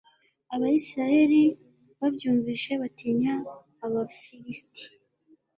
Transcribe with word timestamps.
abayisraheli 0.55 1.41
babyumvise 1.99 2.71
batinya 2.81 3.33
abafilisiti 3.85 4.85